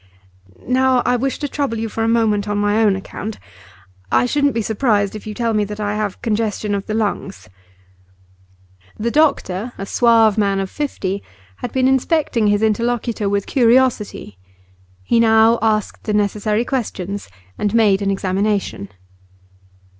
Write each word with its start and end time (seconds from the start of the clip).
'Now 0.67 1.03
I 1.05 1.15
wish 1.15 1.37
to 1.37 1.47
trouble 1.47 1.77
you 1.77 1.87
for 1.87 2.03
a 2.03 2.07
moment 2.07 2.47
on 2.49 2.57
my 2.57 2.81
own 2.81 2.95
account. 2.95 3.37
I 4.11 4.25
shouldn't 4.25 4.55
be 4.55 4.63
surprised 4.63 5.15
if 5.15 5.27
you 5.27 5.35
tell 5.35 5.53
me 5.53 5.63
that 5.65 5.79
I 5.79 5.93
have 5.95 6.23
congestion 6.23 6.73
of 6.73 6.87
the 6.87 6.95
lungs.' 6.95 7.49
The 8.97 9.11
doctor, 9.11 9.73
a 9.77 9.85
suave 9.85 10.39
man 10.39 10.59
of 10.59 10.71
fifty, 10.71 11.21
had 11.57 11.71
been 11.71 11.87
inspecting 11.87 12.47
his 12.47 12.63
interlocutor 12.63 13.29
with 13.29 13.45
curiosity. 13.45 14.39
He 15.03 15.19
now 15.19 15.59
asked 15.61 16.05
the 16.05 16.15
necessary 16.15 16.65
questions, 16.65 17.29
and 17.59 17.71
made 17.75 18.01
an 18.01 18.09
examination. 18.09 18.89